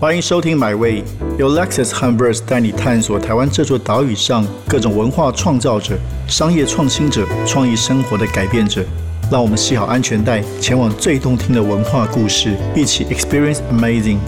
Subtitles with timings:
[0.00, 1.02] 欢迎收听《My Way》，
[1.40, 5.98] 由 Lexus h u m b e r s 带你探索台湾这座岛屿上各种文化创造者、
[6.28, 8.86] 商业创新者、创意生活的改变者。
[9.28, 14.18] 让我们系好安全带，前往最动听的文化故事，一起 Experience Amazing。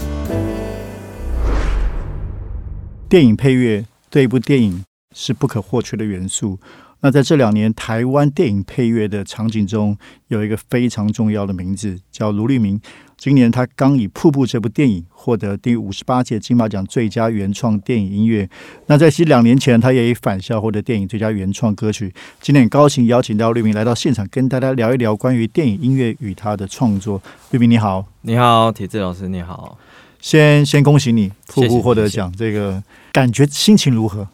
[3.07, 4.83] 电影配乐对一部电影
[5.15, 6.59] 是不可或缺的元素。
[7.03, 9.97] 那在这两年，台湾电影配乐的场景中，
[10.27, 12.81] 有一个非常重要的名字，叫卢立明。
[13.21, 18.49] 今年他刚以《瀑布》这部电影获得第五十八届金马奖最佳原创电影音乐。
[18.87, 22.11] 那在其两年前，他也以《返校》获得电影最佳原创歌曲。
[22.41, 27.21] 今天很高兴邀请到绿明来到现场，跟大家聊一聊关于电影音乐与他的创作。
[27.51, 29.77] 绿明你好，你好，铁志老师你好。
[30.19, 32.81] 先先恭喜你《瀑布》获得奖，这个
[33.11, 34.27] 感觉心情如何？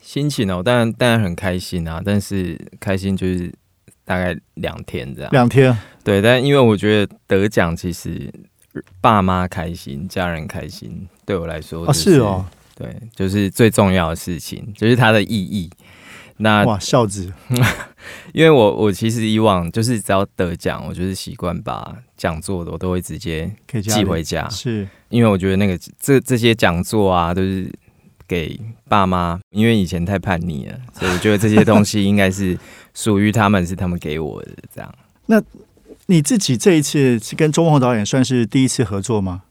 [0.00, 3.52] 心情哦，当然当然很开心啊，但是开心就是
[4.06, 5.30] 大概两天这样。
[5.32, 8.32] 两天，对，但因为我觉得得奖其实
[9.02, 15.68] 爸妈开心，家人开心，对我来说是哦，对，就是最重要的事情，就是它的意义。
[16.38, 17.32] 那哇，孝子，
[18.32, 23.50] 因为我我其实以往就是只要得奖，我就是习惯把讲座的我都会直接
[23.82, 27.70] 寄回家，是因为我觉得那个这这些讲座啊都是。
[28.28, 32.58] 给爸妈，因为以前太叛逆了，所以我觉得这些东西应该是
[32.94, 34.50] 属于他们，是他们给我的。
[34.74, 34.94] 这样，
[35.26, 35.42] 那
[36.06, 39.42] 你自己这一次是跟钟宏导演算是第一次合作吗？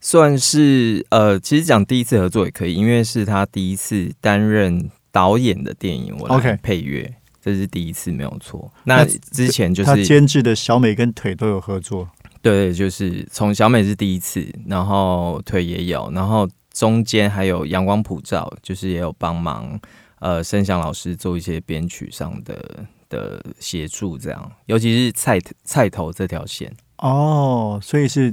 [0.00, 8.70] 算是，呃，其实讲第一次合作也可以，因为是他第一次担任导演的电影，我来配乐，这是第一次，没有错。
[8.84, 12.08] 那之前就是他监制的小美跟腿都有合作，
[12.40, 16.48] 对，就是从小美是第一次，然后腿也有，然后。
[16.78, 19.76] 中间还有阳光普照，就是也有帮忙，
[20.20, 26.72] 呃，声响老师做一些编曲上的的协助，这样，尤其是菜菜头这条线。
[26.98, 28.32] 哦，所以是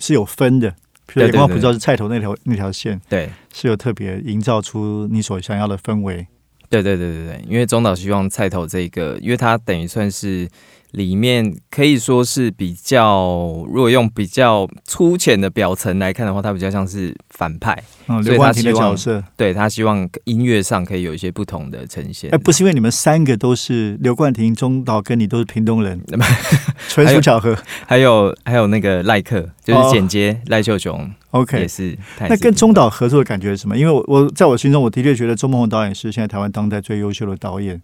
[0.00, 0.74] 是有分的，
[1.06, 6.26] 比如阳光普照是菜头那条那条线，对，是有特别营造出你所想要的氛围，
[6.68, 10.48] 对对对对对，因为中岛希望菜头这个，因为它等于算是。
[10.94, 17.76] 里面可以说是比较，如果用比较粗浅的表层来看的话，它比较像是反派，
[18.22, 18.96] 所以他希望
[19.36, 22.30] 对他希望音乐上可以有一些不同的呈现。
[22.30, 26.00] 哎，不是因为你们三个都是刘冠廷、中岛跟你都是屏东人，
[26.88, 27.56] 纯属巧合。
[27.86, 31.98] 还有还有那个赖克，就是剪接赖秀雄，OK 也是。
[32.20, 33.76] 那跟中岛合作的感觉是什么？
[33.76, 37.80] 因为我我在我心中，我的确觉得周梦红导演是现在台湾当代最优秀的导演。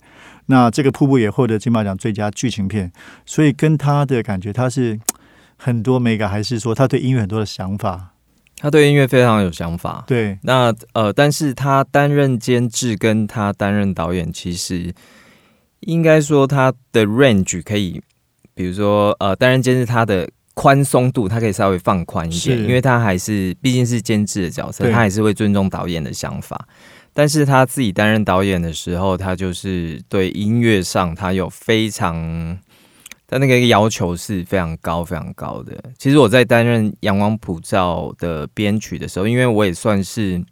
[0.47, 2.93] 那这个瀑布也获得金马奖最佳剧情片，
[3.25, 5.01] 所以跟他的感觉，他是
[5.57, 8.15] 很多美感，还是说他对音乐很多的想法？
[8.59, 10.05] 他对音乐非常有想法。
[10.07, 14.93] 对，那呃，但是他担任监制跟他担任导演，其实
[15.81, 18.03] 应该说他的 range 可以，
[18.53, 20.29] 比如说呃，担任监制他的
[20.61, 26.69] 宽松度，他可以稍微放宽一点，因为他还是毕竟是监制的角色，他还是会尊重导演的想法。
[27.15, 32.15] 但是他自己担任导演的时候，他就是对音乐上他有非常，
[33.27, 35.83] 他那个要求是非常高、非常高的。
[35.97, 40.45] 其实我在担任《阳光普照》的编曲的时候，因为我也算是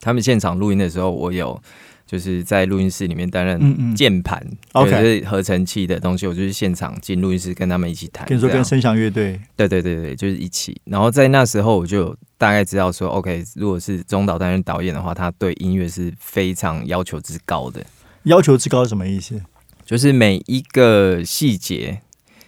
[0.00, 1.62] 他们现场录音的时候，我有。
[2.10, 8.26] 就是在录音室里面担任键盘，OK，合成器的东西，我就是现场进录音室跟他们一起弹。
[8.26, 10.80] 跟说跟声响乐队，对对对对，就是一起。
[10.86, 17.80] 然后在那时候，我就大概知道说，OK，如果是中岛担任导演的话，他对音乐是非常要求之高的。
[18.24, 19.40] 要求之高是什么意思？
[19.84, 22.00] 就是每一个细节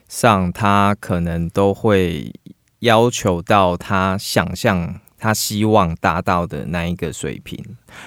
[0.09, 2.35] 上，他可能都会
[2.81, 7.65] 要求到他想象、他希望达到的那一个水平，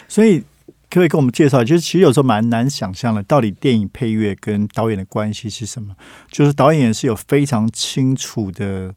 [0.09, 0.43] 所以。
[1.01, 5.95] 可以跟我们介绍，就是其实有时候蛮难想象的，到底电影配乐跟导演的关系是什么？
[6.29, 8.93] 就是导演是有非常清楚的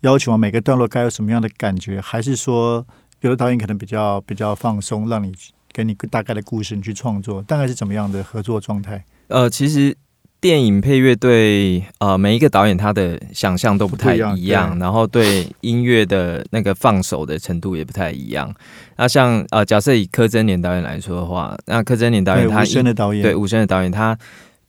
[0.00, 2.86] 要求，每个段落该有什么样的感觉，还是说
[3.20, 5.32] 有的导演可能比较比较放松，让你
[5.72, 9.04] 给你大概的故事你去创作，大概是怎么样的合作状态？
[9.28, 9.96] 呃，其实。
[10.40, 18.54] 电影配乐对呃每一个导演他的想象都不太一样，然后对音乐的那个放手的程度也不太一样。
[18.96, 24.16] 那像呃假设以柯震年导演来说的话，那柯震年导演他无声的导演对无声的导演他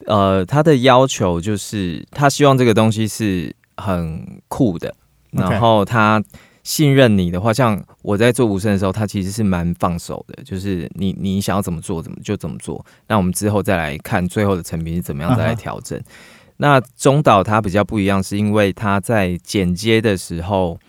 [0.05, 4.93] 呃他的要求就是他希望这个东西是很酷的，
[5.31, 6.23] 然后他。
[6.69, 12.85] 信任你的话，像我在做无声的时候，他其实是蛮放手的，就是你你想要怎么做，怎么就怎么做。
[13.07, 15.99] 那我们之后再来看最后的成品是怎么样，再来调整。
[16.57, 20.79] 那中岛他比较不一样，是因为他在剪接的时候，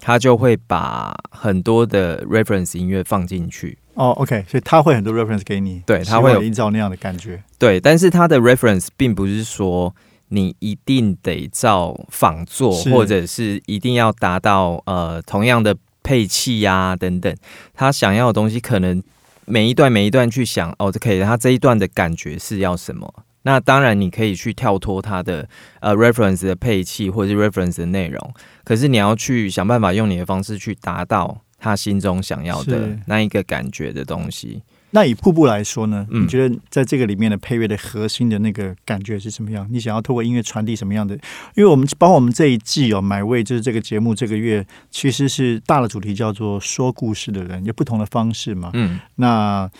[0.00, 3.76] 他就会把很多的 reference 音乐放进去。
[3.92, 7.42] 哦，OK，所以他会很多 reference 给你，对他会营造那样的感觉。
[7.58, 9.94] 对，但是他的 reference 并不是说。
[10.28, 17.34] 你一定得照仿做，或者是一定要达到呃同样的配器呀等等，
[17.74, 19.02] 他想要的东西可能
[19.44, 23.12] 每一段每一段去想哦，这可以，他这一段的感觉是要什么？
[23.42, 25.48] 那当然你可以去跳脱他的
[25.80, 28.34] 呃 reference 的配器或者是 reference 的内容，
[28.64, 34.62] 可是你要去想办法用你的方式去达到他心中想要的那一个感觉的东西。
[34.90, 36.06] 那以瀑布来说呢？
[36.10, 39.68] 你觉得在这个里面的配乐的核心的那个感觉是什么样？
[39.70, 41.14] 你想要透过音乐传递什么样的？
[41.54, 48.70] 因为我们包括我们这一季哦，买位就是这个节目这个月其实是大的主题叫做说故事的人，有不同的方式嘛。
[48.72, 49.70] 嗯，那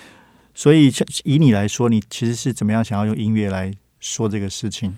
[0.54, 0.92] 所以
[1.24, 4.96] 以你来说，你其实是怎么样想要用音乐来说这个事情？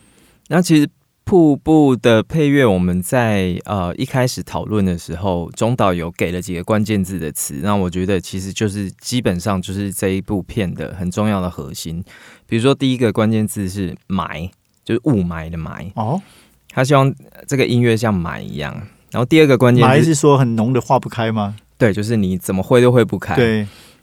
[0.48, 0.88] 那其实。
[1.30, 12.02] 瀑布的配乐，我们在呃一开始讨论的时候，中岛有给了几个关键字的词，那我觉得其实就是基本上就是这一部片的很重要的核心。
[12.48, 14.50] 比如说第一个关键字是霾，
[14.84, 16.20] 就是雾霾的霾哦，
[16.68, 17.14] 他希望
[17.46, 18.74] 这个音乐像霾一样。
[19.12, 21.54] 然后第二个关键霾是说很浓的化不开吗？
[21.78, 23.36] 对，就是你怎么挥都挥不开。
[23.36, 23.58] 对。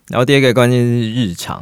[0.08, 1.62] 然后第二个关键是日常。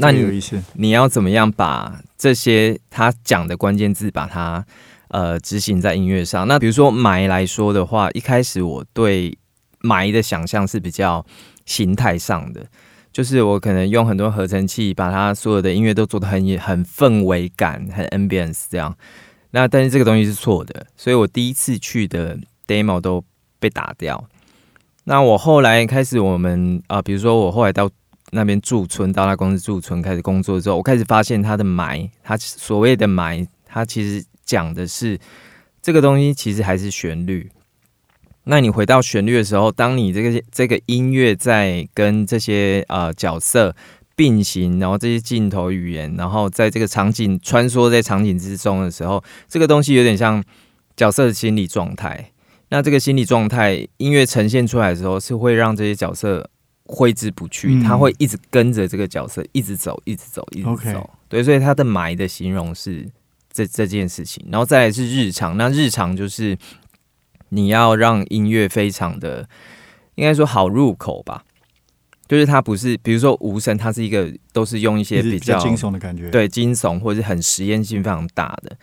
[0.00, 4.66] 那你有意思，你要怎么样把这些他讲的关键字把它
[5.10, 6.48] 呃执行在音乐上？
[6.48, 9.38] 那比如说埋来说的话，一开始我对
[9.78, 11.24] 埋的想象是比较
[11.64, 12.66] 形态上的，
[13.12, 18.92] 就是我可能用很多合成器把它所有的音乐都做的很很氛围感、很 ambience 这样。
[19.52, 22.36] 那但是这个东西是错的，所以我第一次去的
[22.66, 23.22] demo 都
[23.60, 24.28] 被打掉。
[25.04, 27.88] 那我后来开始我们啊，比如说我后来到。
[28.32, 35.18] 那边驻村到他公司驻村开始工作之后，我开始发现他的埋，他所谓的埋，他其实讲的是
[35.80, 37.48] 这个东西，其实还是旋律。
[38.44, 43.74] 那你回到旋律的时候，当你这个这个音乐在跟这些呃角色
[44.16, 50.42] 并行，然后这些镜头语言，然后在这个场景穿梭在场景之中的时候，这个东西有点像
[50.96, 52.32] 角色的心理状态。
[52.70, 56.50] 那这个心理状态，音乐呈现出来的时候，是会让这些角色。
[56.86, 61.10] 挥之不去，他会一直跟着这个角色一直走，一直走，一直走。
[61.28, 63.08] 对，所以他的埋的形容是
[63.52, 65.56] 这这件事情，然后再来是日常。
[65.56, 66.56] 那日常就是
[67.48, 69.48] 你要让音乐非常的，
[70.14, 71.44] 应该说好入口吧。
[72.28, 78.76] 就是它不是，比如说无声，它是一个都是用一些比较惊悚的感觉，对，惊悚或者是很实验性非常大的。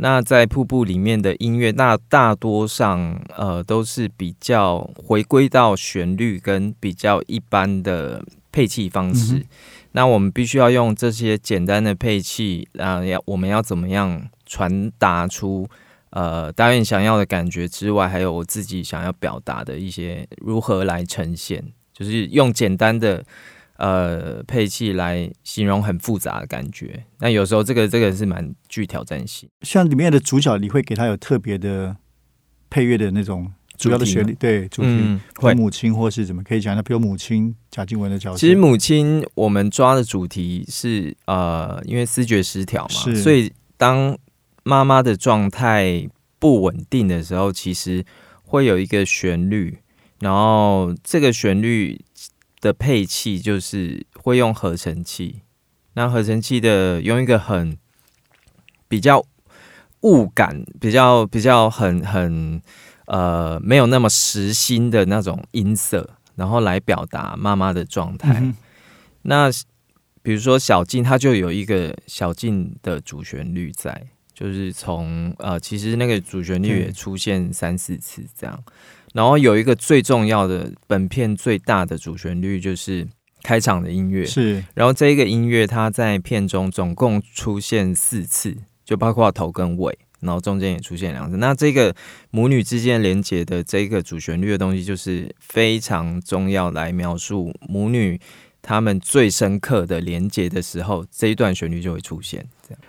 [0.00, 9.44] 那在瀑布里面的音乐，那大多上呃都是比较回归到旋律跟比较一般的配器方式。
[9.92, 15.68] 那我们必须要用这些简单的配器啊，要我们要怎么样传达出
[16.10, 23.24] 呃导演想要的感觉之外，还有我自己想要表达的一些如何来呈现，就是用简单的。
[23.78, 29.48] 呃，配器来形容很复杂的感觉，那有时候这个这个是蛮具挑战性。
[29.62, 31.96] 像里面的主角，你会给他有特别的
[32.68, 36.82] 配乐的那种主要的旋律，对主题，或母亲或是怎么可以讲呢？
[36.82, 38.38] 比如母亲贾静雯的角色。
[38.38, 44.18] 其实母亲我们抓的主题是呃，因为思觉失调嘛，所以当
[44.64, 46.08] 妈妈的状态
[46.40, 48.04] 不稳定的时候，其实
[48.42, 49.78] 会有一个旋律，
[50.18, 52.00] 然后这个旋律。
[52.60, 55.42] 的配器就是会用合成器，
[55.94, 57.78] 那合成器的用一个很
[58.88, 59.24] 比较
[60.00, 62.60] 物感、比较比较很很
[63.06, 68.52] 呃没有那么实心的那种音色，然后来表达妈妈的状态。
[69.22, 69.50] 那
[70.22, 78.64] 比如说小静，它就有一个小静的主旋律在，就是从呃其实那个主旋律也出现三四次这样。
[79.14, 83.06] 然后有一个最重要的本片最大的主旋律就是
[83.42, 84.62] 开场的音乐，是。
[84.74, 91.36] 然后这一个音乐它在片中总共出现四次，就包括头跟尾，然后中间也出现两次。
[91.36, 91.94] 那这个
[92.30, 98.20] 母女之间连接的这个主旋律的东西，就是非常重要来描述母女
[98.60, 102.46] 他们最深刻的连接的时候，这一段旋律就会出现。
[102.66, 102.80] 这样。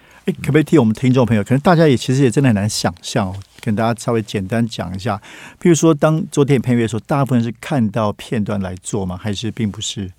[0.44, 5.22] 可不可以替我们听众朋友，可能大家也其实也真的很难想象哦，跟大家稍微简单讲一下。
[5.62, 9.18] 譬如说，当做电影配乐的时候，大部分是看到片段来做吗？
[9.18, 10.12] 还是并不是？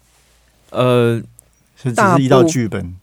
[0.71, 1.21] 呃，
[1.77, 2.95] 是只是一道剧本。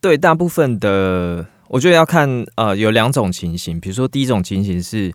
[0.00, 3.80] 对，大部分的，我觉得要看呃，有两种情形。
[3.80, 5.12] 比如说，第一种情形是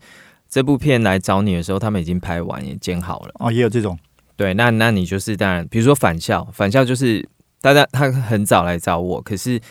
[0.50, 3.98] 这部片来找你的时候，他们已经拍完也剪好了哦，也有这种。
[4.36, 7.28] 对，那那你就是当然，比如说返校，返校就是
[7.62, 9.62] 大家他很早来找我，可是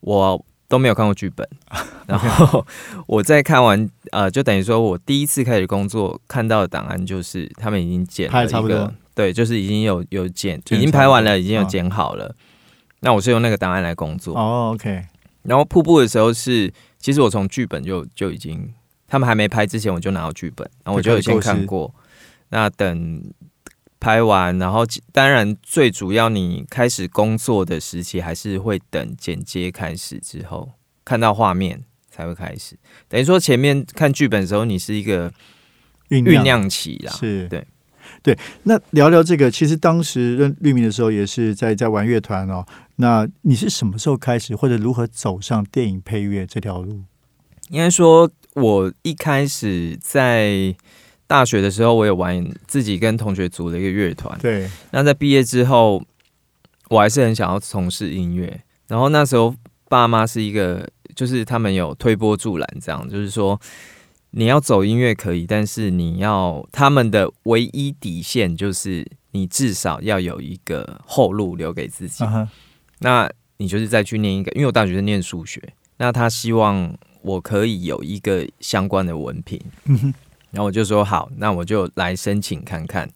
[0.00, 0.44] 我。
[0.70, 1.46] 都没有看过剧本，
[2.06, 2.64] 然后
[3.08, 12.32] 我在看完，呃，就等于说我第一次开始工作看到的档案就是他们已经剪了一个，对，就是已经有有剪，已经拍完了，已经有剪好了。
[13.00, 14.38] 那我是用那个档案来工作。
[14.38, 15.04] 哦，OK。
[15.42, 18.72] 然后瀑布的时候是，其实我从剧本就就已经，
[19.08, 21.92] 他们还没拍之前我就拿到剧本，然后我就有先看过。
[22.50, 23.24] 那等
[24.00, 30.70] 拍完，然后当然最主要你开始工作的时期，还是会等剪接开始之后，
[31.04, 32.76] 看到画面才会开始。
[33.08, 35.30] 等于说前面看剧本的时候，你是一个
[36.08, 37.12] 酝酝酿期啦。
[37.12, 37.66] 是，对
[38.22, 38.38] 对。
[38.62, 42.64] 那聊聊这个，其实当时认绿明的时候，也是在在玩乐团哦。
[42.96, 47.02] 那你是什么时候开始，或者如何走上电影配乐这条路？
[47.68, 50.74] 应该说，我一开始在
[51.30, 54.36] 大学的时候，我有玩自己跟同学组的一个乐团。
[54.40, 54.68] 对。
[54.90, 56.02] 那在毕业之后，
[56.88, 58.60] 我还是很想要从事音乐。
[58.88, 59.54] 然后那时候
[59.88, 60.84] 爸妈是一个，
[61.14, 63.60] 就是他们有推波助澜，这样就是说
[64.32, 72.24] 你要走音乐可以，但是你要他们的唯一底线就是你至少要有一个后路留给自己。
[72.98, 75.62] 那你就是再去念一个，因为我大学是念数学，
[75.98, 79.60] 那他希望我可以有一个相关的文凭，
[80.50, 83.08] 然后我就说好，那我就来申请看看。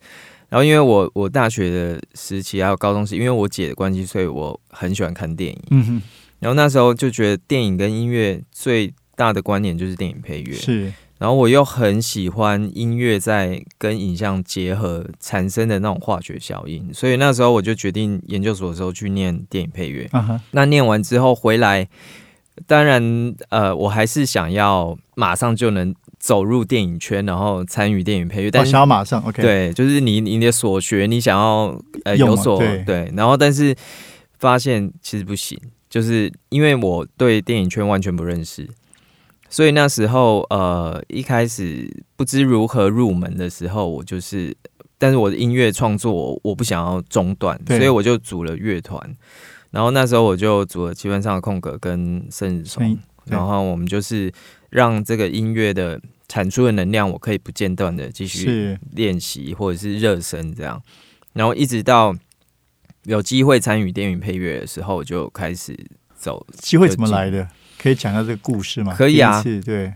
[0.48, 5.62] 然后因为我我大学的时期还有高中时，因为我姐的关系，所以我很喜欢看电影。
[5.70, 6.02] 嗯哼，
[6.38, 10.92] 然后那时候就觉得电影跟音乐最大的关联就是电影配乐是。
[11.16, 20.10] 然后我又很喜欢音乐在跟影像结合产生的那种化学效应，所以那时候我就决定研究所的时候去念电影配乐。
[20.50, 21.88] 那念完之后回来，
[22.66, 28.50] 当然呃，我还是想要马上就能走入电影圈，然后参与电影配乐。
[28.50, 29.42] 但想要马上 OK？
[29.42, 33.76] 对，就是你你的所学，你想要呃有所对，然后但是
[34.38, 38.66] 发现其实不行，就是因为我对电影圈完全不认识。
[39.50, 44.56] 所以那时候，呃，一开始不知如何入门的时候，我就是，
[44.96, 48.98] 但是我的音乐创作我不想要中断，所以我就组了乐团。
[49.70, 54.32] 然后那时候我就组了基本上的空格跟生日松，然后我们就是
[54.74, 60.82] 让这个音乐的产出的能量，我可以不间断的继续练习或者是热身这样。
[61.32, 62.12] 然后一直到
[63.04, 65.78] 有机会参与电影配乐的时候，就开始
[66.16, 66.44] 走。
[66.58, 67.48] 机会怎么来的？
[67.78, 68.92] 可以讲到这个故事吗？
[68.96, 69.94] 可以啊，对，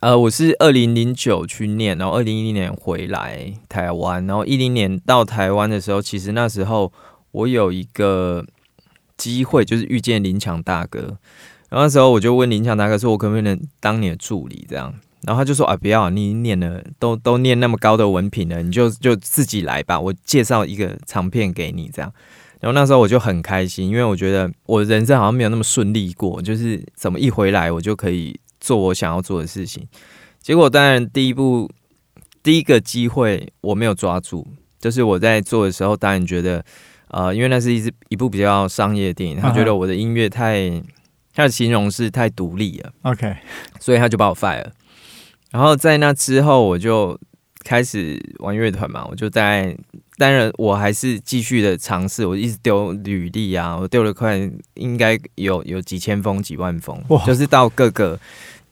[0.00, 6.92] 呃，我是二零零九去念，然后二零一零年回来台湾，然后一零年到台湾的时候，其实那时候
[7.32, 8.46] 我有一个
[9.16, 11.18] 机会，就是遇见林强大哥，
[11.72, 22.12] 然后那时候我就问林强大哥说：“我可不可以能当你的助理？”这样，然后他就说：“啊，不要，你念了都都念那么高的文凭了，你就就自己来吧，我介绍一个长片给你。”这样。
[22.60, 29.88] 然后那时候我就很开心，因为我觉得我人生好像没有那么顺利过，就是怎么一回来我就可以做我想要做的事情。
[30.42, 31.70] 结果当然第一步
[32.42, 34.46] 第一个机会我没有抓住，
[34.78, 36.62] 就是我在做的时候，当然觉得
[37.08, 40.70] 呃，因为那是一一部比较商业的电影，他觉得我的音乐太
[41.34, 43.36] 他的形容是太独立了，OK，
[43.80, 44.66] 所以他就把我 fire。
[45.50, 47.18] 然后在那之后我就
[47.64, 49.76] 开始玩乐团嘛，我就在。
[50.18, 54.38] 当然，我还是继续的尝试，我一直丢履历啊，我丢了快
[54.74, 58.16] 应该有有几千封、几万封，就是到各个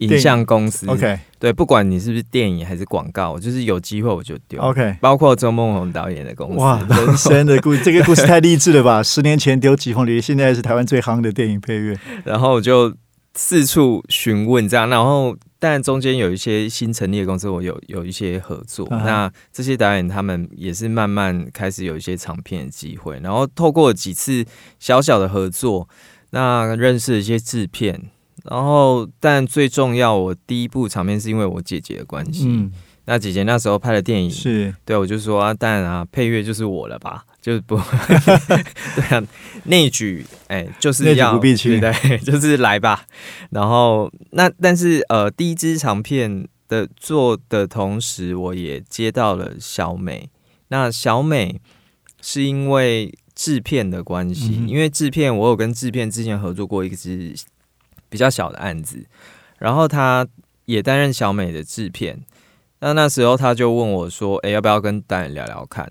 [0.00, 0.86] 影像公司。
[0.86, 4.60] OK，对，不管你是不是电影还是广告，就是有机会我就丢。
[4.60, 6.58] OK，包括周梦红导演的公司。
[6.58, 9.02] 哇，人生的故事， 这个故事太励志了吧！
[9.02, 11.98] 十年前丢几封履历，现在是台湾最夯的电影配乐。
[12.24, 12.94] 然后我就
[13.34, 15.36] 四处询问，这样，然后。
[15.62, 18.88] 但中间有一些新成立的公司，我有有一些合作。
[18.88, 24.42] 那这些导演他们也是慢慢开始有一些长片的机会，然后透过几次
[24.78, 25.86] 小小的合作，
[26.30, 28.04] 那认识了一些制片。
[28.44, 32.44] 然后，但最重要，我第一部长片是因为我姐姐的关系。
[32.46, 32.72] 嗯，
[33.06, 37.24] 那姐姐那时候拍的电影是对我就说啊，当然啊，配乐就是我了吧。
[37.42, 37.74] 就是不，
[38.96, 39.26] 对啊，
[39.64, 43.06] 内举，哎，就是要不必去，对， 就是来吧。
[43.48, 50.28] 然后那但是呃，第一支长片的做的同时，我也接到了小美。
[50.68, 51.58] 那小美
[52.20, 57.34] 是因为制片的关系，因为制片我有跟制片之前合作过一个是
[58.10, 59.06] 比较小的案子，
[59.58, 60.28] 然后他
[60.66, 62.20] 也担任小美的制片。
[62.80, 65.90] 那那时候他就问我说：“哎，要不要跟导演聊聊看？”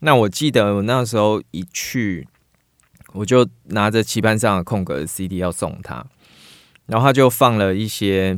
[0.00, 2.26] 那我记得我那时候一去，
[3.12, 6.04] 我就拿着棋盘上的空格的 CD 要送他，
[6.86, 8.36] 然后他就放了一些，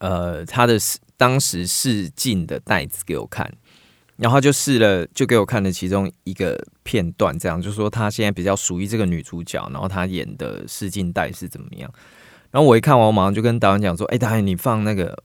[0.00, 0.76] 呃，他的
[1.16, 3.52] 当时试镜的袋子给我看，
[4.18, 11.90] 然后他就试了，就给我看了其中一个片段，这样就说他现在比较属于这个女主角，然后他演的试镜带是怎么样。
[12.50, 15.22] 然后我一看完，我马上就跟导演讲说：“哎，导演，你放那个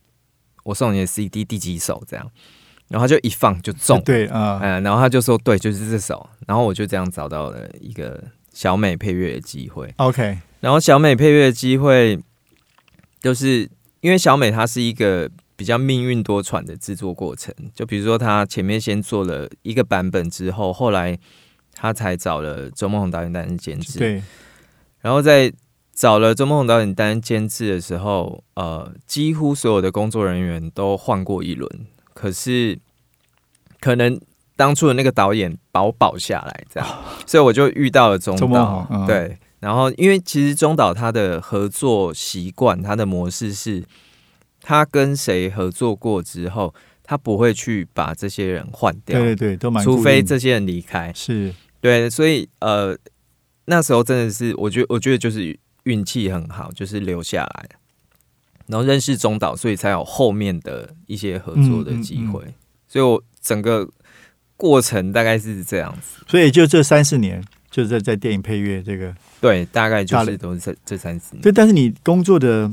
[0.63, 2.29] 我送你的 CD 第几首？”这样。
[2.89, 9.91] 然后他就一放就中，对啊，嗯，然后他就说对，就是这首，然后我就这样找到了一个小美配乐的机会。
[9.95, 12.19] OK，然后小美配乐的机会，
[13.19, 13.67] 就是
[14.01, 17.53] 因为小美她是一个比较命运多舛的制作过程。
[17.73, 21.17] 就比如说，他前面先做了一个版本之后，后来
[21.73, 23.99] 他才找了周梦红导演担任监制。
[23.99, 24.23] 对，
[25.01, 25.51] 然后在
[25.93, 31.69] 找了周梦红导演担任监制的时候，呃，几乎所有的工作人员都换过一轮，
[32.13, 32.79] 可是
[33.79, 34.19] 可能
[34.55, 36.89] 当初的那个导演保保下来，这样，
[37.27, 39.37] 所以我就遇到了中岛对。
[39.59, 43.81] 然后，因为其实中岛他的合作习惯，他的模式是，
[44.63, 51.11] 他跟谁合作过之后，他不会去把这些人换掉，对对对，都蛮除非这些人离开。
[51.13, 52.97] 是对，所以呃，
[53.65, 57.69] 那时候真的是，我觉得我觉得就是运气很好，就是留下来，
[58.67, 62.41] 然后认识中岛，所以才有后面的一些合作的机会。
[62.87, 63.85] 所以我整个
[64.55, 71.41] 过程大概是这样子，所以就这三四年，就是在在电影配乐这个对，大概就是都是这这三四年。
[71.41, 72.71] 对，但是你工作的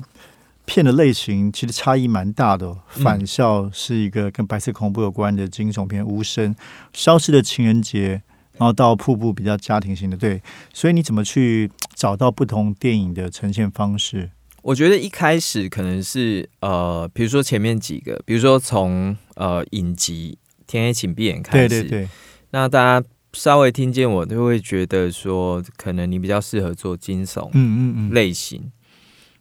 [0.70, 2.78] 片的类型其实差异蛮大的、哦。
[2.94, 6.54] 嗯返校是一个跟白色恐怖有关的惊悚片，《无声》；
[6.92, 8.22] 消失的情人节，
[8.52, 10.16] 然后到瀑布比较家庭型的。
[10.16, 10.40] 对，
[10.72, 14.30] 所以你怎么去找到不同电影的呈现方式？
[14.62, 22.08] 我觉得一开始可能是呃，比如说前面几个，比如说从呃影集《天黑请闭眼》开始，对对对，
[22.50, 28.70] 那大家稍微听见我，就会觉得说，可能你比较适合做惊悚嗯嗯嗯，类型。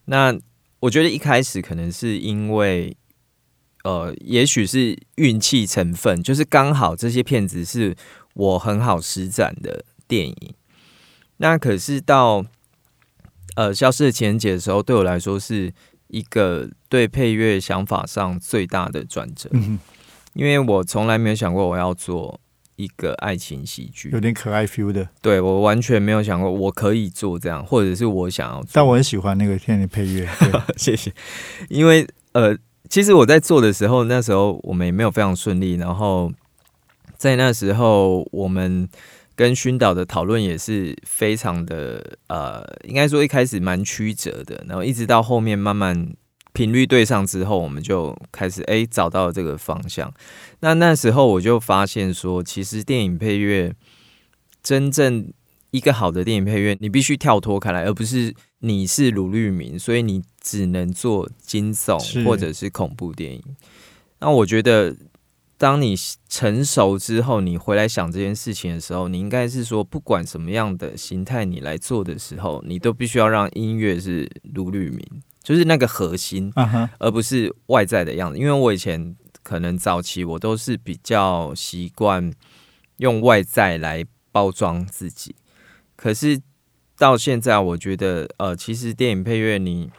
[0.06, 0.36] 那
[0.82, 2.96] 我觉得一开始可能是因为，
[3.84, 7.96] 呃，也许是运气成分，就是刚好这些片子是
[8.34, 10.54] 我很好施展的电影。
[11.38, 12.46] 那可是到
[13.56, 15.74] 呃《消失的情人节》的时候，对我来说是
[16.08, 19.80] 一个对配乐想法上最大的转折，嗯，
[20.34, 22.40] 因为我从来没有想过我要做
[22.80, 28.70] 一个爱情喜剧有，点可爱 feel 的，对我完全没有想过我可以做这样，或者是我想要做。
[28.72, 30.26] 但我很喜欢那个片的配乐。
[30.40, 31.14] 对谢谢。
[31.68, 32.58] 因为呃，
[32.88, 36.32] 其实我在做的时候，那时候我们也没有非常顺利，然后
[37.18, 38.88] 在那时候我们
[39.36, 46.14] 跟熏导的讨论也是非常的呃，应该说一开始蛮曲折的，然后一直到后面慢慢。
[46.54, 50.14] 频率对上之后，我们就开始哎、找到了这个方向。
[50.62, 53.74] 那那时候我就发现说，其实电影配乐
[54.62, 55.32] 真正
[55.72, 63.44] 一个好的电影配乐，你必须跳脱开来，而不是你是鲁律明，所以你只能做惊悚或者是恐怖电影。
[64.20, 64.96] 那我觉得，
[65.58, 65.96] 当你
[66.28, 76.52] 成熟之后，你回来想这件事情的时候，你应该是说，不管什么样的形态你来做的时候，你都必须要让音乐是鲁律明，就是那个核心，
[77.00, 78.38] 而不是外在的样子。
[78.38, 82.32] 因为我以前可能早期我都是比较习惯
[82.98, 85.36] 用外在来包装自己，
[85.96, 86.42] 可是
[86.98, 89.90] 到现在，我觉得呃，其实电影配乐你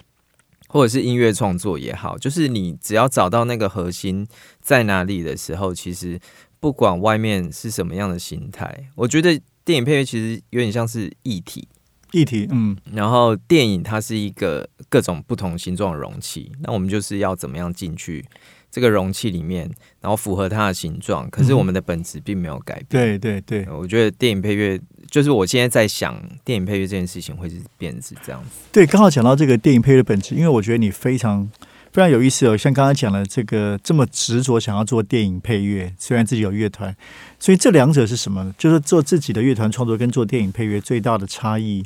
[0.69, 4.29] 或者是音乐创作也好，就是你只要找到那个核心
[4.61, 6.21] 在哪里的时候，其实
[6.61, 11.67] 不管外面是什么样的形态，我觉得电影配乐其实有点像是议题。
[12.13, 18.25] 议题，嗯，然后电影它是一个各种不同形状的容器，那我们就是要怎么样进去
[18.71, 19.71] 这个容器里面，
[20.01, 21.29] 然后符合它的形状。
[21.31, 22.89] 可是我们的本质并没有改变。
[22.89, 28.51] 对对对，我觉得电影配乐就是我现在在想电影配乐这件事情会是变质这样子。
[28.73, 31.49] 对，刚好讲到这个电影配乐的本质，因为我觉得你非常
[31.93, 32.57] 非常有意思哦。
[32.57, 36.95] 像刚刚讲的这个这么执着想要做电影配乐，虽然自己有乐团，
[37.39, 38.55] 所以这两者是什么呢？
[38.57, 41.85] 就是做自己的乐团创作跟做电影配乐最大的差异。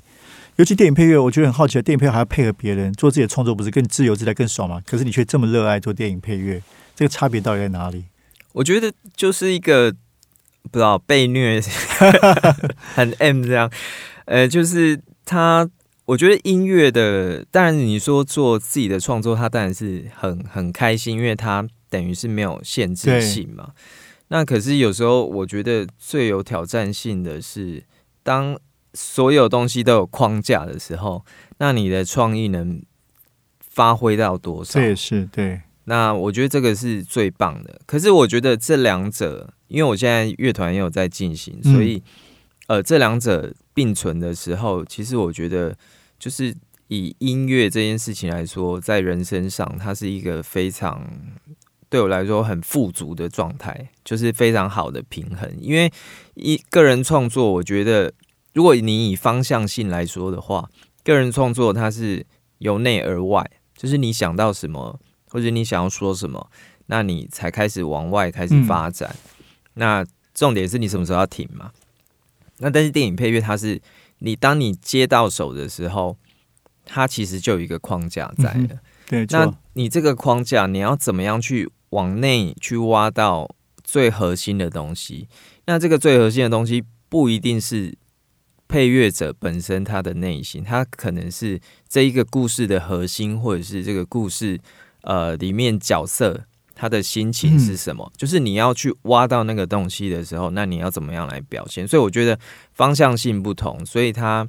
[0.57, 4.81] 尤其电影配乐，我觉得很好奇，电影配乐还要配合别人做自己的创作，不是更自由自在、更爽吗？
[4.87, 6.63] 可是你却这么热爱做电影配乐，
[6.95, 8.05] 这个差别到底在哪里？
[8.53, 9.91] 我觉得就是一个
[10.71, 11.61] 不知道被虐
[12.95, 13.69] 很 M 这样，
[14.27, 15.69] 呃，就是他，
[16.07, 23.71] 我觉得音乐的，当然你说做自己的创作，他当然是很很开心，因为他等于是没有限制性嘛。
[24.29, 27.85] 那可是有时候我觉得最有挑战性的是，
[28.23, 28.59] 当
[28.93, 31.25] 所有东西都有框架的时候，
[31.59, 32.83] 那你的创意能
[33.59, 34.75] 发挥到多少？
[34.75, 37.81] 这也是对，那我觉得这个是最棒的。
[37.87, 42.03] 可是我觉得这两者，因为我现在乐团也有在进行，嗯所以、
[42.67, 45.77] 呃，这两者并存的时候，其实我觉得
[46.19, 46.55] 就是
[46.89, 51.07] 以音乐这件事情来说，在人身上，它是一个非常
[51.89, 55.51] 对我来说很富足的状态，就是非常好的平衡。
[55.61, 55.93] 因为
[56.35, 58.13] 一个人创作，我觉得
[58.53, 60.69] 如果你以方向性来说的话，
[61.03, 62.27] 个人创作它是
[62.59, 65.01] 由内而外，就是你想到什么。
[65.31, 66.49] 或者你想要说什么，
[66.87, 69.17] 那你才开始往外开始发展。
[69.73, 71.73] 那重点是你什么时候要停嘛？
[72.59, 73.81] 那但是电影配乐它是
[74.19, 76.17] 你当你接到手的时候，
[76.85, 78.75] 它其实就有一个框架在的。
[78.75, 85.29] 嗯对，那你这个框架，你要怎么样去往内去挖到最核心的东西？
[85.67, 87.95] 那这个最核心的东西不一定是
[88.67, 94.59] 配乐者本身他的内心，他可能是这一个故事的核心，或者是这个故事
[95.03, 96.47] 呃里面角色
[96.85, 98.13] 他的心情是什么？
[98.15, 101.89] 就是你要去挖到那个东西的时候，那你要怎么样来表现？
[101.89, 102.39] 所以我觉得
[102.75, 104.47] 方向性不同，所以他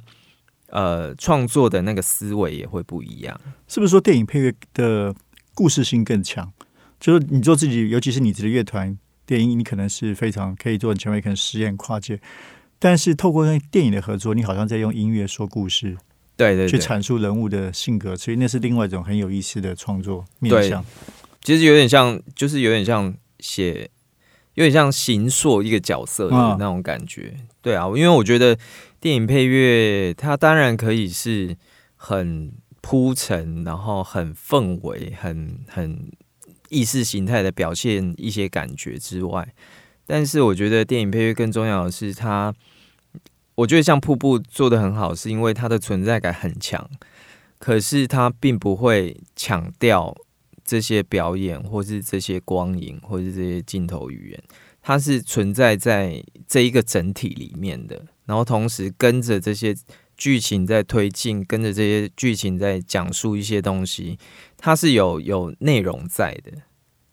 [0.68, 3.40] 呃创作的那个思维也会不一样。
[3.66, 5.14] 是不是说电影配乐的
[5.54, 6.52] 故事性更强？
[7.00, 12.20] 就是你做自己，尤其是你自己的乐团电影，你可能是非常可以做很前卫，可能实验跨界。
[12.78, 15.96] 但是透过跟电影的合作，你好像在用音乐说故事，
[16.36, 20.84] 对对，去阐述人物的性格，所以那是另外一种很有意思的创作面向。
[21.42, 23.90] 其实有点像，就是有点像写，
[24.54, 27.34] 有点像行塑一个角色的那种感觉。
[27.62, 28.58] 对啊，因为我觉得
[29.00, 31.56] 电影配乐它当然可以是
[31.96, 36.10] 很铺陈，然后很氛围，很很
[36.68, 39.48] 意识形态的表现一些感觉之外。
[40.06, 42.54] 但是我觉得电影配乐更重要的是，它，
[43.56, 46.88] 我觉得像瀑布做的很好，是因为它的存在感很强，
[47.58, 50.16] 可是它并不会强调
[50.66, 54.42] 这些表演，或是这些光影，或是这些镜头语言，
[54.82, 59.74] 它是存在在这一个整体里面的，然后同时跟着这些
[60.16, 64.18] 剧情在推进，跟着这些剧情在讲述一些东西，
[64.58, 66.52] 它是有有内容在的，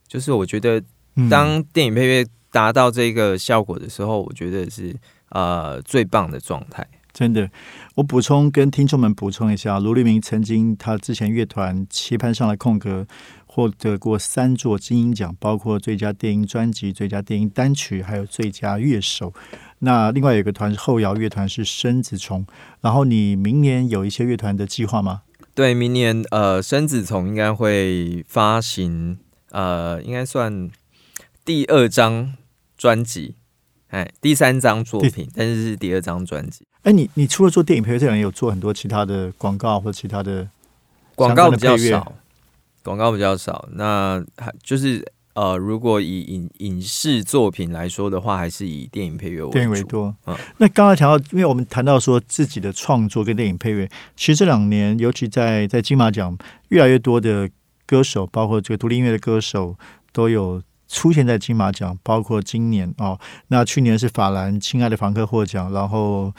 [0.07, 0.83] 就是我觉得
[1.29, 2.25] 当电影配乐。
[2.53, 4.95] 达到这个效果的时候，我觉得是
[5.29, 6.87] 呃最棒的状态。
[7.13, 7.51] 真的，
[7.95, 13.05] 我补充跟听众们补充一下，卢立明曾经他之前乐团棋盘上的空格
[13.45, 19.31] 获得过三座金鹰奖，包括最佳电音专辑、最佳电音单曲，还有最佳乐手。
[19.79, 22.45] 那另外有一个团是后摇乐团，是生子虫。
[22.81, 25.21] 然后你明年有一些乐团的计划吗？
[25.53, 29.19] 对，明年呃生子虫应该会发行
[29.51, 30.69] 呃，应该算
[31.45, 32.33] 第二张。
[32.75, 33.35] 专辑，
[33.89, 36.65] 哎，第三张作品，但是是第二张专辑。
[36.83, 40.47] 哎，你你除了做电影配乐，这两年有做很多其他的广告或其他的
[41.15, 42.13] 广告比较少，
[42.83, 43.67] 广告比较少。
[43.71, 50.13] 那还就是呃，如果以影影视作品来说的话，还是以电影配乐为电影为多。
[50.25, 57.49] 嗯，那刚刚谈到，因为我们谈到说自己的创作跟电影配乐，其实这两年，尤其在在金马奖，越来越多的
[57.85, 59.77] 歌手，包括这个独立音乐的歌手，
[60.11, 60.61] 都有。
[60.89, 66.31] 出现在金马奖，包括今年哦，那去年是法兰《亲爱的房客》获奖，然后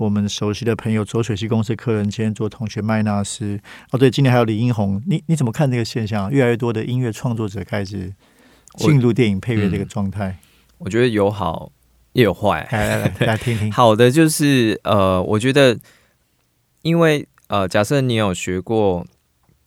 [0.00, 3.60] 我们熟悉的朋友左水溪公司客人兼做同学麦纳斯
[3.90, 6.30] 哦，对，今年还有李英宏，你你怎么看这个现象？
[6.30, 8.10] 越来越多的音乐创作者开始
[8.76, 10.38] 进入电影配乐这个状态，
[10.78, 11.70] 我觉得有好
[12.14, 13.70] 也有坏，来来来 听听。
[13.70, 15.78] 好的就是呃，我觉得
[16.80, 19.06] 因为呃，假设你有学过。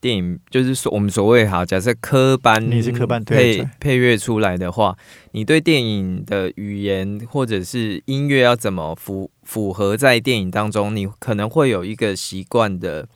[0.03, 4.97] 电影就是说，我们所谓哈，假设科班你是科班配配乐出来的话，
[5.31, 13.07] 你对电影的语言或者是音乐要怎么符符合在电影当中，你可能会有一个习惯的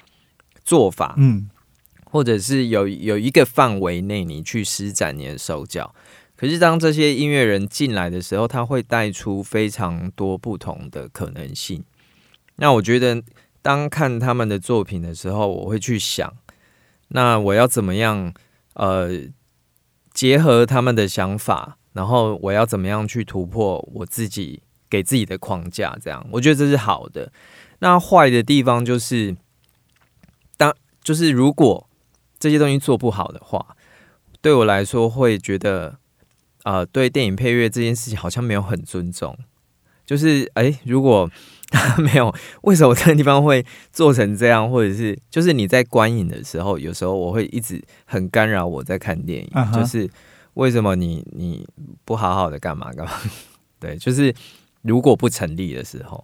[0.64, 1.50] 做法，嗯，
[2.06, 5.94] 或者是有有一个范围内你去施展你的手脚。
[6.38, 11.84] 可是当这些音乐人进来的时候，他会带出非常多不同的可能性。
[12.56, 13.22] 那我觉得，
[13.62, 16.34] 当看他们的作品的时候，我会去想。
[17.10, 18.34] 那我要怎么样？
[18.74, 19.10] 呃，
[20.14, 25.98] 结合他们的想法，然后我要怎么样去突破我自己给自己的框架？
[26.00, 27.32] 这样，我觉得这是好的。
[27.80, 29.36] 那坏的地方就是，
[30.58, 31.90] 当就是如果
[32.38, 33.76] 这些东西做不好的话，
[34.42, 35.98] 对我来说会觉得，
[36.64, 39.36] 呃，对电影配乐这件事情好像没有很尊重。
[40.06, 41.28] 就是，哎，如果。
[42.00, 44.70] 没有，为什么这个地方会做成这样？
[44.72, 49.72] 或者是，就是你在观影的时候，有时候我会一直很干扰我在看电影。
[49.74, 50.10] 就是
[50.54, 51.68] 为什么你你
[52.06, 53.12] 不好好的干嘛干嘛？
[53.80, 54.34] 对，就是
[54.82, 56.24] 如果不成立的时候，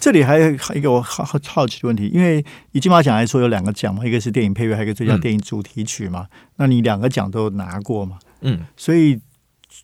[0.00, 6.26] 这里还有一个我好好好奇的问题，因为以金马奖来说有两个奖嘛，一个是电影配乐，还有一个最佳电影主题曲嘛。
[6.56, 8.18] 那你两个奖都拿过嘛？
[8.40, 9.20] 嗯，所以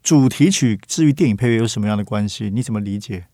[0.03, 2.51] 主题曲至于电影配乐有什么样的关系？
[2.51, 3.27] 你怎么理解？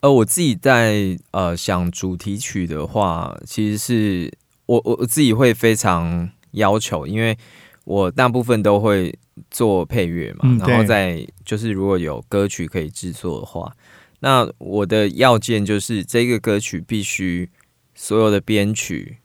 [0.00, 4.32] 呃，我自己在呃想主题曲的话，其实是
[4.66, 7.36] 我我我自己会非常要求，因为
[7.84, 9.12] 我大部分都会
[9.50, 13.74] 做配乐嘛，然后再就是如果有歌曲可以制作的话，
[14.20, 17.50] 那我的要件就是这个歌曲必须
[17.96, 19.16] 所有的编曲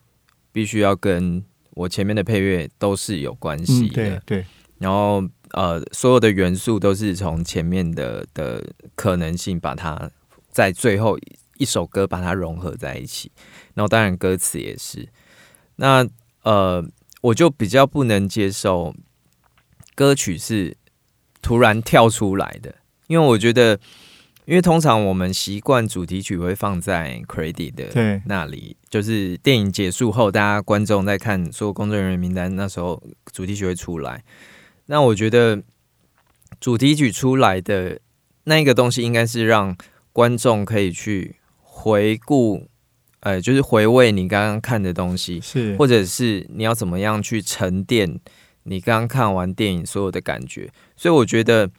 [0.52, 1.44] 必须要跟
[1.76, 4.44] 我前面的配乐都是有关系的，对，
[4.80, 10.10] 然后呃所有的元素都是从前面的的可能性把它。
[10.54, 11.18] 在最后
[11.58, 13.30] 一首歌把它融合在一起，
[13.74, 15.10] 然后当然歌词也是。
[15.76, 16.08] 那
[16.44, 16.86] 呃，
[17.22, 18.94] 我就比较不能接受
[19.96, 20.78] 歌曲是
[21.42, 22.76] 突然跳出来的，
[23.08, 23.80] 因为我觉得，
[24.46, 34.24] 因为通常我们习惯主题曲会放在 credit 的那里，就是电影结束后，大家观众在看所有工作人员名单，那时候主题曲会出来。
[34.86, 35.64] 那我觉得
[36.60, 38.00] 主题曲出来的
[38.44, 39.76] 那个东西，应该是让
[40.14, 42.70] 观众可以去回顾。
[43.26, 48.20] 呃，就是回味你刚刚看的东西，是，或者是你要怎么样去沉淀
[48.64, 50.70] 你刚刚看完电影所有的感觉。
[50.98, 51.72] 所以我觉得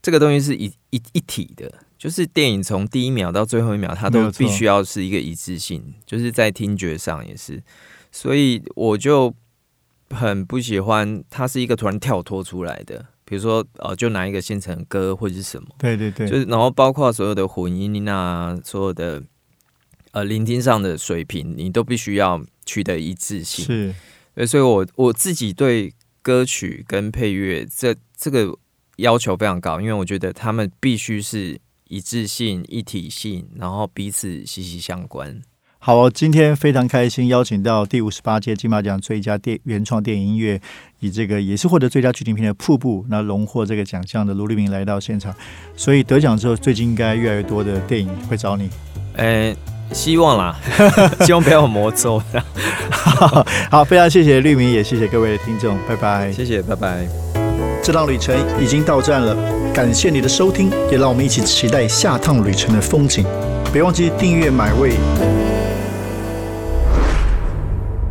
[0.00, 7.62] 这个东西是一一一体的，就是电影从第一秒到最后一秒，它都必须要是一个一致性，就是在听觉上也是。
[8.10, 9.34] 所以我就
[10.08, 19.22] 很不喜欢它是一个突然跳脱出来的，比如说呃，就拿一个现成歌或者是什么，对对对，就是然后包括所有的混音啊，所有的。
[20.12, 23.62] 呃，聆听上的水平，你都必须要取得一致性。
[24.34, 28.56] 是，所以，我我自己对歌曲跟配乐这这个
[28.96, 35.42] 要求非常高，因为我觉得他们必须是一致性、一体性，然后彼此息息相关。
[35.80, 40.60] 好，今天非常开心，邀请到第五十八届金马奖最佳电原创电影音乐，
[41.00, 45.34] 以这个也是获得最佳剧情片的《瀑布》，那荣获这个奖项的卢立明来到现场。
[45.76, 48.68] 所以得奖之后，最近应该越来越多的电影会找你。
[49.16, 49.56] 诶。
[49.90, 50.54] 希望啦，
[51.24, 52.22] 希望不要魔咒。
[53.70, 56.30] 好，非常谢谢绿明，也谢谢各位的听众，拜拜。
[56.30, 57.08] 谢谢，拜拜。
[57.82, 59.34] 这趟旅程已经到站了，
[59.72, 63.24] 感谢你的收听，也让我们一起期待下趟旅程的风景。
[63.72, 64.92] 别忘记订阅买位。